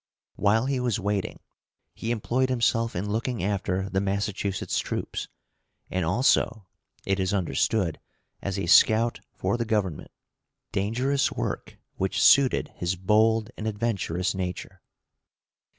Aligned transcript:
While 0.35 0.65
he 0.65 0.79
was 0.79 0.99
waiting, 0.99 1.41
he 1.93 2.09
employed 2.09 2.49
himself 2.49 2.95
in 2.95 3.07
looking 3.11 3.43
after 3.43 3.87
the 3.87 4.01
Massachusetts 4.01 4.79
troops, 4.79 5.27
and 5.91 6.03
also, 6.03 6.65
it 7.05 7.19
is 7.19 7.35
understood, 7.35 7.99
as 8.41 8.57
a 8.57 8.65
scout 8.65 9.19
for 9.35 9.57
the 9.57 9.63
Government, 9.77 10.09
dangerous 10.71 11.31
work 11.31 11.77
which 11.97 12.19
suited 12.19 12.69
his 12.77 12.95
bold 12.95 13.51
and 13.55 13.67
adventurous 13.67 14.33
nature. 14.33 14.81